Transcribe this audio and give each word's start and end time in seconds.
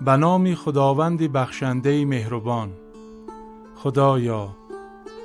به 0.00 0.16
نام 0.16 0.54
خداوند 0.54 1.32
بخشنده 1.32 2.04
مهربان. 2.04 2.70
خدایا 3.76 4.48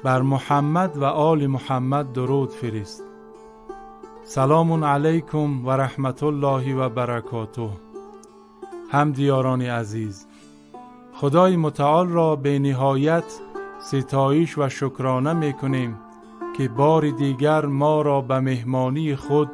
بر 0.04 0.22
محمد 0.22 0.98
و 0.98 1.04
آل 1.04 1.48
محمد 1.48 2.14
درود 2.14 2.50
فرست 2.50 3.04
سلام 4.24 4.84
علیکم 4.84 5.66
و 5.66 5.72
رحمت 5.72 6.24
الله 6.24 6.76
و 6.76 6.90
برکاته. 6.90 7.70
هم 8.92 9.12
دیاران 9.12 9.62
عزیز 9.62 10.26
خدای 11.14 11.56
متعال 11.56 12.10
را 12.10 12.36
به 12.36 12.60
نهایت 12.60 13.40
ستایش 13.80 14.58
و 14.58 14.70
شکرانه 14.70 15.34
می 15.34 15.54
کنیم 15.54 16.00
که 16.58 16.68
بار 16.68 17.10
دیگر 17.10 17.66
ما 17.66 18.02
را 18.02 18.22
به 18.22 18.40
مهمانی 18.40 19.16
خود 19.16 19.50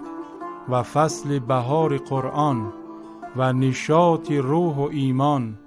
و 0.70 0.84
فصل 0.84 1.40
بهار 1.40 1.98
قرآن 1.98 2.74
و 3.36 3.54
نشاط 3.54 4.32
روح 4.32 4.76
و 4.76 4.88
ایمان 4.92 5.58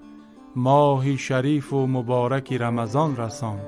ماه 0.56 1.16
شریف 1.16 1.72
و 1.72 1.86
مبارک 1.86 2.52
رمضان 2.52 3.16
رساند. 3.16 3.66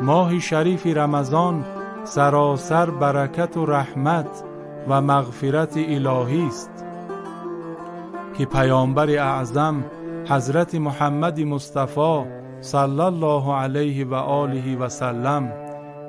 ماه 0.00 0.38
شریف 0.38 0.86
رمضان 0.86 1.64
سراسر 2.04 2.90
برکت 2.90 3.56
و 3.56 3.66
رحمت 3.66 4.44
و 4.88 5.00
مغفرت 5.00 5.76
الهی 5.76 6.46
است. 6.46 6.84
که 8.38 8.46
پیامبر 8.46 9.10
اعظم 9.10 9.84
حضرت 10.28 10.74
محمد 10.74 11.40
مصطفی 11.40 12.24
صلی 12.60 13.00
الله 13.00 13.54
علیه 13.54 14.06
و 14.06 14.14
آله 14.14 14.76
و 14.76 14.88
سلم 14.88 15.52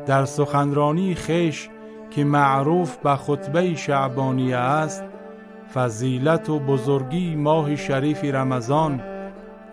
در 0.05 0.25
سخنرانی 0.25 1.15
خیش 1.15 1.69
که 2.11 2.23
معروف 2.23 2.97
به 2.97 3.15
خطبه 3.15 3.75
شعبانیه 3.75 4.57
است 4.57 5.03
فضیلت 5.73 6.49
و 6.49 6.59
بزرگی 6.59 7.35
ماه 7.35 7.75
شریف 7.75 8.23
رمضان 8.23 9.01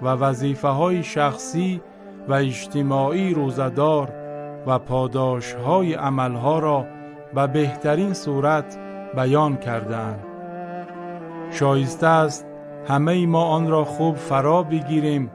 و 0.02 0.06
وظیفه 0.08 0.68
های 0.68 1.02
شخصی 1.02 1.80
و 2.28 2.32
اجتماعی 2.32 3.34
روزدار 3.34 4.12
و 4.66 4.78
پاداش 4.78 5.54
های 5.54 5.95
عملها 5.95 6.59
را 6.59 6.86
به 7.34 7.46
بهترین 7.46 8.12
صورت 8.12 8.78
بیان 9.16 9.56
کردند. 9.56 10.24
شایسته 11.51 12.06
است 12.06 12.46
همه 12.88 13.26
ما 13.26 13.45
آن 13.45 13.70
را 13.70 13.84
خوب 13.84 14.16
فرا 14.16 14.62
بگیریم 14.62 15.30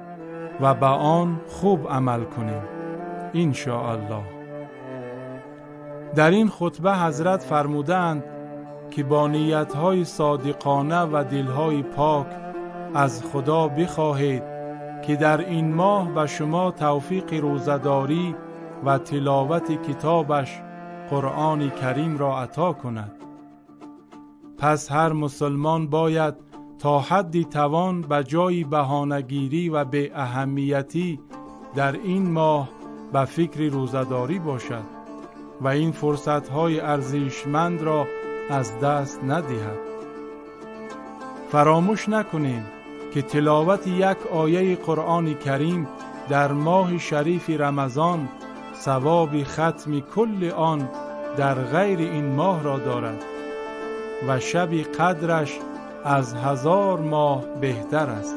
و 0.62 0.74
به 0.74 0.86
آن 0.86 1.42
خوب 1.48 1.88
عمل 1.90 2.24
کنیم 2.24 2.62
این 3.34 3.56
الله 3.68 4.24
در 6.16 6.32
این 6.32 6.50
خطبه 6.50 6.96
حضرت 6.96 7.44
فرمودند 7.44 8.24
که 8.92 9.04
با 9.04 9.28
نیتهای 9.28 10.06
صادقانه 10.06 11.02
و 11.02 11.24
دلهای 11.32 11.84
پاک 11.84 12.28
از 12.94 13.24
خدا 13.24 13.68
بخواهید 13.68 14.44
که 15.02 15.16
در 15.16 15.50
این 15.50 15.74
ماه 15.74 16.14
به 16.14 16.28
شما 16.28 16.72
توفیق 16.72 17.34
روزداری 17.34 18.36
و 18.86 18.98
تلاوت 18.98 19.90
کتابش 19.90 20.62
قرآن 21.10 21.70
کریم 21.70 22.18
را 22.18 22.42
عطا 22.42 22.74
کند. 22.74 23.12
پس 24.58 24.92
هر 24.92 25.14
مسلمان 25.14 25.88
باید 25.88 26.34
تا 26.80 27.00
حدی 27.00 27.46
توان 27.46 28.02
به 28.02 28.24
جای 28.24 28.64
بهانهگیری 28.64 29.70
و 29.70 29.86
به 29.86 30.12
اهمیتی 30.16 31.20
در 31.76 31.92
این 31.92 32.32
ماه 32.32 32.70
به 33.14 33.26
فکر 33.26 33.70
روزداری 33.70 34.40
باشد 34.40 34.84
و 35.62 35.68
این 35.68 35.92
فرصت 35.92 36.50
های 36.50 36.80
ارزشمند 36.80 37.82
را 37.82 38.06
از 38.50 38.80
دست 38.80 39.24
ندهد. 39.24 39.80
فراموش 41.52 42.10
نکنیم 42.10 42.66
که 43.14 43.22
تلاوت 43.22 43.88
یک 43.88 44.18
آیه 44.34 44.76
قرآن 44.76 45.34
کریم 45.34 45.88
در 46.30 46.52
ماه 46.52 46.98
شریف 46.98 47.50
رمضان 47.50 48.30
ثواب 48.76 49.44
ختم 49.44 50.00
کل 50.00 50.52
آن 50.56 50.90
در 51.38 51.54
غیر 51.54 52.00
این 52.00 52.36
ماه 52.36 52.64
را 52.64 52.80
دارد 52.80 53.24
و 54.28 54.40
شب 54.40 54.74
قدرش 54.74 55.60
از 56.06 56.34
هزار 56.34 57.00
ماه 57.00 57.42
بهتر 57.62 58.10
است. 58.10 58.36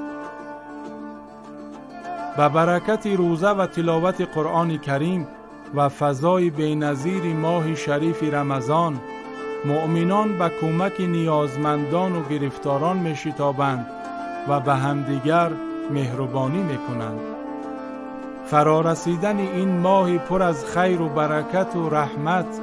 به 2.37 2.49
برکت 2.49 3.07
روزه 3.07 3.49
و 3.49 3.67
تلاوت 3.67 4.21
قرآن 4.21 4.79
کریم 4.79 5.29
و 5.75 5.89
فضای 5.89 6.51
بینظیر 6.51 7.23
ماه 7.23 7.75
شریف 7.75 8.23
رمضان 8.23 9.01
مؤمنان 9.65 10.39
به 10.39 10.51
کمک 10.61 11.01
نیازمندان 11.01 12.17
و 12.17 12.23
گرفتاران 12.29 12.97
می 12.97 13.17
شتابند 13.17 13.87
و 14.49 14.61
به 14.61 14.75
همدیگر 14.75 15.51
مهربانی 15.91 16.63
می 16.63 16.79
کنند. 16.79 17.21
فرارسیدن 18.45 19.39
این 19.39 19.79
ماه 19.79 20.19
پر 20.19 20.43
از 20.43 20.65
خیر 20.65 21.03
و 21.03 21.09
برکت 21.09 21.77
و 21.77 21.89
رحمت 21.89 22.61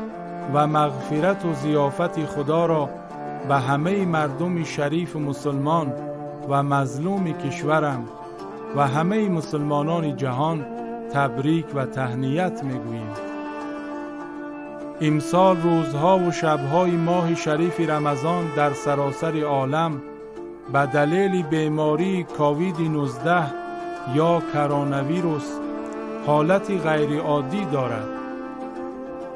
و 0.54 0.68
مغفرت 0.68 1.46
و 1.46 1.54
زیافت 1.54 2.26
خدا 2.26 2.66
را 2.66 2.90
به 3.48 3.56
همه 3.56 4.06
مردم 4.06 4.64
شریف 4.64 5.16
مسلمان 5.16 5.94
و 6.50 6.64
مظلوم 6.64 7.34
کشورم 7.34 8.06
و 8.76 8.88
همه 8.88 9.30
مسلمانان 9.30 10.16
جهان 10.16 10.66
تبریک 11.14 11.66
و 11.76 11.86
تهنیت 11.86 12.64
می‌گوییم 12.64 13.29
امسال 15.02 15.62
روزها 15.62 16.20
و 16.20 16.32
شبهای 16.32 16.92
ماه 16.92 17.36
شریف 17.36 17.80
رمضان 17.80 18.46
در 18.56 18.74
سراسر 18.74 19.44
عالم 19.44 20.02
به 20.74 20.86
دلیل 20.86 21.44
بیماری 21.44 22.24
کاوید 22.24 22.82
19 22.82 23.44
یا 24.16 24.42
کرانویروس 24.54 25.52
حالت 26.28 26.72
غیر 26.88 27.22
عادی 27.22 27.66
دارد. 27.66 28.08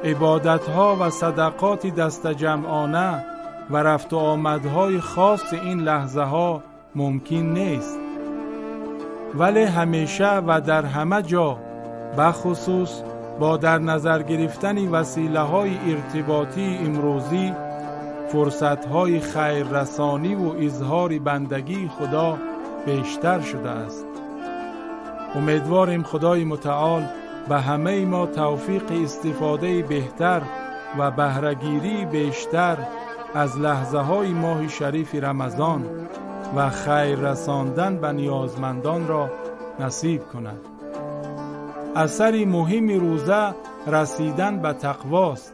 عبادتها 0.04 0.98
و 1.00 1.10
صدقات 1.10 1.88
دست 1.88 2.28
جمعانه 2.28 3.26
و 3.70 3.78
رفت 3.78 4.14
و 4.14 4.18
آمدهای 4.18 5.00
خاص 5.00 5.54
این 5.54 5.80
لحظه 5.80 6.22
ها 6.22 6.64
ممکن 6.96 7.36
نیست. 7.36 8.00
ولی 9.36 9.64
همیشه 9.64 10.38
و 10.38 10.62
در 10.62 10.86
همه 10.86 11.22
جا 11.22 11.58
بخصوص 12.18 13.02
با 13.44 13.58
در 13.58 13.78
نظر 13.80 14.22
گرفتن 14.22 14.88
وسیله 14.88 15.40
های 15.40 15.78
ارتباطی 15.92 16.78
امروزی 16.86 17.54
فرصت 18.32 18.86
های 18.86 19.20
خیر 19.20 19.68
رسانی 19.68 20.36
و 20.36 20.54
اظهار 20.60 21.20
بندگی 21.20 21.88
خدا 21.88 22.38
بیشتر 22.86 23.42
شده 23.42 23.70
است. 23.70 24.06
امیدواریم 25.36 26.04
خدای 26.04 26.44
متعال 26.44 27.06
به 27.50 27.62
همه 27.62 28.06
ما 28.06 28.26
توفیق 28.26 28.92
استفاده 29.04 29.82
بهتر 29.82 30.42
و 31.00 31.12
بهرهگیری 31.12 32.06
بیشتر 32.06 32.78
از 33.34 33.60
لحظه 33.60 33.98
های 33.98 34.34
ماه 34.34 34.68
شریف 34.68 35.16
رمضان 35.16 35.86
و 36.56 36.70
خیر 36.70 37.16
رساندن 37.16 37.98
به 37.98 38.12
نیازمندان 38.12 39.08
را 39.08 39.30
نصیب 39.80 40.22
کند. 40.34 40.73
اثری 41.96 42.46
مهم 42.46 42.90
روزه 43.00 43.54
رسیدن 43.88 44.60
به 44.60 44.74
تقواست. 44.74 45.54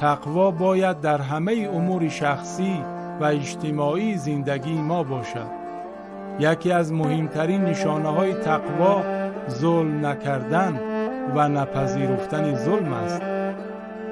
تقوا 0.00 0.50
باید 0.50 1.00
در 1.00 1.18
همه 1.18 1.70
امور 1.74 2.08
شخصی 2.08 2.84
و 3.20 3.24
اجتماعی 3.24 4.16
زندگی 4.16 4.80
ما 4.80 5.02
باشد. 5.02 5.60
یکی 6.38 6.72
از 6.72 6.92
مهمترین 6.92 7.64
نشانه 7.64 8.08
های 8.08 8.34
تقوا 8.34 9.02
ظلم 9.48 10.06
نکردن 10.06 10.80
و 11.34 11.48
نپذیرفتن 11.48 12.54
ظلم 12.54 12.92
است. 12.92 13.22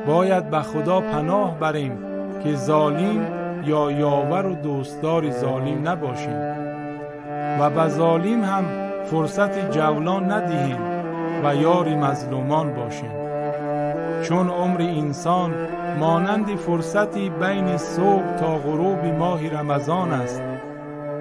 باید 0.06 0.50
به 0.50 0.60
خدا 0.60 1.00
پناه 1.00 1.58
بریم 1.58 1.98
که 2.44 2.54
ظالم 2.54 3.26
یا 3.64 3.90
یاور 3.90 4.46
و 4.46 4.54
دوستدار 4.54 5.30
ظالم 5.30 5.88
نباشیم. 5.88 6.38
و 7.60 7.70
به 7.70 7.88
ظالم 7.88 8.44
هم 8.44 8.64
فرصت 9.04 9.70
جولان 9.70 10.32
ندهیم. 10.32 10.87
و 11.44 11.54
یاری 11.54 11.94
مظلومان 11.94 12.74
باشیم. 12.74 13.10
چون 14.22 14.50
عمر 14.50 14.80
انسان 14.80 15.54
مانند 16.00 16.56
فرصتی 16.56 17.30
بین 17.30 17.76
صبح 17.76 18.36
تا 18.36 18.58
غروب 18.58 19.04
ماه 19.04 19.48
رمضان 19.48 20.12
است 20.12 20.42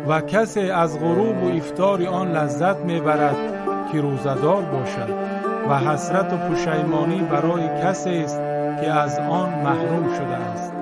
و 0.08 0.22
کسی 0.22 0.70
از 0.70 1.00
غروب 1.00 1.44
و 1.44 1.58
افتار 1.58 2.06
آن 2.06 2.32
لذت 2.32 2.78
می‌برد 2.78 3.36
که 3.92 4.02
روزدار 4.02 4.62
باشد 4.62 5.10
و 5.70 5.80
حسرت 5.80 6.34
و 6.34 6.38
پشیمانی 6.38 7.22
برای 7.22 7.84
کسی 7.84 8.18
است 8.18 8.40
که 8.82 8.92
از 8.92 9.20
آن 9.20 9.50
محروم 9.50 10.14
شده 10.16 10.36
است. 10.36 10.74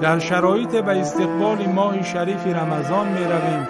در 0.00 0.18
شرایط 0.18 0.76
به 0.76 1.00
استقبال 1.00 1.66
ماه 1.74 2.02
شریف 2.02 2.46
رمضان 2.46 3.08
می 3.08 3.24
رویم 3.24 3.68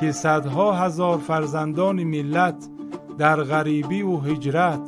که 0.00 0.12
صدها 0.12 0.72
هزار 0.72 1.18
فرزندان 1.18 2.04
ملت 2.04 2.68
در 3.20 3.42
غریبی 3.42 4.02
و 4.02 4.16
هجرت 4.16 4.80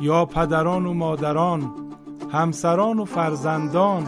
یا 0.00 0.24
پدران 0.24 0.86
و 0.86 0.94
مادران 0.94 1.72
همسران 2.32 2.98
و 2.98 3.04
فرزندان 3.04 4.06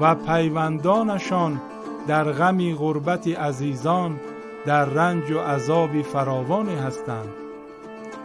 و 0.00 0.14
پیوندانشان 0.14 1.60
در 2.06 2.24
غمی 2.32 2.74
غربت 2.74 3.28
عزیزان 3.28 4.20
در 4.66 4.84
رنج 4.84 5.30
و 5.30 5.38
عذابی 5.38 6.02
فراوانی 6.02 6.74
هستند. 6.74 7.28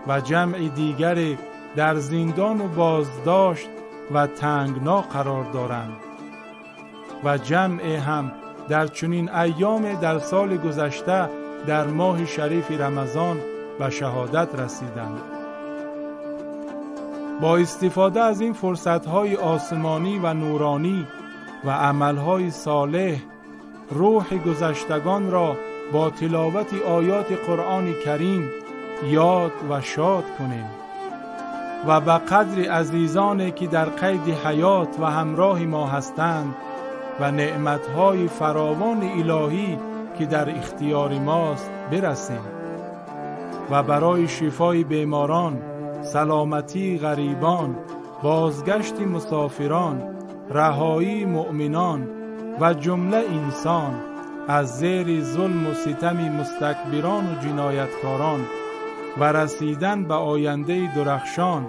و 0.07 0.21
جمع 0.21 0.67
دیگر 0.67 1.37
در 1.75 1.95
زندان 1.95 2.61
و 2.61 2.67
بازداشت 2.67 3.69
و 4.13 4.27
تنگنا 4.27 5.01
قرار 5.01 5.43
دارند. 5.43 5.97
و 7.23 7.37
جمع 7.37 7.95
هم 7.95 8.31
در 8.69 8.87
چنین 8.87 9.29
ایام 9.29 9.93
در 9.93 10.19
سال 10.19 10.57
گذشته 10.57 11.29
در 11.67 11.87
ماه 11.87 12.25
شریف 12.25 12.71
رمضان 12.71 13.37
به 13.79 13.89
شهادت 13.89 14.59
رسیدند. 14.59 15.21
با 17.41 17.57
استفاده 17.57 18.21
از 18.21 18.41
این 18.41 18.53
فرصتهای 18.53 19.35
آسمانی 19.35 20.19
و 20.19 20.33
نورانی 20.33 21.07
و 21.65 21.69
عملهای 21.69 22.51
صالح 22.51 23.21
روح 23.89 24.37
گذشتگان 24.37 25.31
را 25.31 25.57
با 25.93 26.09
تلاوت 26.09 26.73
آیات 26.73 27.31
قرآن 27.47 27.93
کریم 28.05 28.49
یاد 29.03 29.51
و 29.69 29.81
شاد 29.81 30.23
کنیم 30.39 30.65
و 31.87 32.01
به 32.01 32.11
قدر 32.11 32.71
عزیزانی 32.71 33.51
که 33.51 33.67
در 33.67 33.85
قید 33.85 34.35
حیات 34.45 34.99
و 34.99 35.05
همراه 35.05 35.65
ما 35.65 35.87
هستند 35.87 36.55
و 37.19 37.31
نعمتهای 37.31 38.27
فراوان 38.27 39.03
الهی 39.03 39.79
که 40.17 40.25
در 40.25 40.57
اختیار 40.57 41.19
ماست 41.19 41.71
برسیم. 41.91 42.56
و 43.71 43.83
برای 43.83 44.27
شفای 44.27 44.83
بیماران 44.83 45.61
سلامتی 46.01 46.97
غریبان 46.97 47.75
بازگشت 48.23 49.01
مسافران 49.01 50.03
رهایی 50.49 51.25
مؤمنان 51.25 52.07
و 52.61 52.73
جمله 52.73 53.17
انسان 53.17 53.95
از 54.47 54.77
زیر 54.77 55.21
ظلم 55.21 55.67
و 55.67 55.73
ستم 55.73 56.17
مستکبران 56.17 57.25
و 57.25 57.39
جنایتکاران 57.41 58.39
و 59.17 59.23
رسیدن 59.23 60.03
به 60.03 60.13
آینده 60.13 60.95
درخشان 60.95 61.65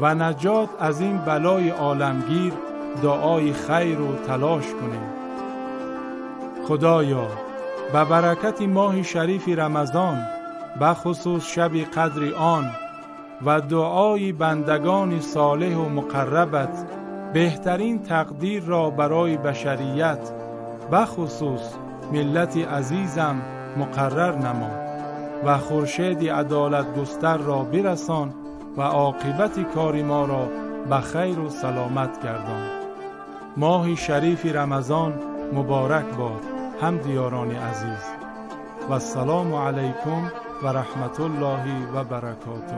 و 0.00 0.14
نجات 0.14 0.68
از 0.80 1.00
این 1.00 1.18
بلای 1.18 1.68
عالمگیر 1.68 2.52
دعای 3.02 3.52
خیر 3.52 4.00
و 4.00 4.16
تلاش 4.26 4.64
کنیم. 4.64 5.20
خدایا 6.68 7.26
به 7.92 8.04
برکت 8.04 8.62
ماه 8.62 9.02
شریف 9.02 9.48
رمضان 9.48 10.39
به 10.78 10.94
خصوص 10.94 11.46
شب 11.46 11.76
قدر 11.76 12.34
آن 12.34 12.70
و 13.46 13.60
دعای 13.60 14.32
بندگان 14.32 15.20
صالح 15.20 15.76
و 15.76 15.88
مقربت 15.88 16.86
بهترین 17.32 18.02
تقدیر 18.02 18.62
را 18.62 18.90
برای 18.90 19.36
بشریت 19.36 20.30
به 20.90 21.04
خصوص 21.04 21.74
ملت 22.12 22.56
عزیزم 22.56 23.42
مقرر 23.76 24.34
نما 24.38 24.70
و 25.44 25.58
خورشید 25.58 26.28
عدالت 26.28 26.94
گستر 26.94 27.36
را 27.36 27.62
برسان 27.62 28.34
و 28.76 28.82
عاقبت 28.82 29.74
کار 29.74 30.02
ما 30.02 30.24
را 30.24 30.48
به 30.90 31.00
خیر 31.00 31.38
و 31.38 31.48
سلامت 31.48 32.24
گردان. 32.24 32.68
ماه 33.56 33.94
شریف 33.94 34.46
رمضان 34.46 35.14
مبارک 35.52 36.16
باد 36.16 36.40
هم 36.82 36.98
دیاران 36.98 37.50
عزیز. 37.50 38.19
و 38.88 38.92
السلام 38.92 39.54
علیکم 39.54 40.32
و 40.62 40.66
رحمت 40.66 41.20
الله 41.20 41.88
و 41.94 42.04
برکاته. 42.04 42.76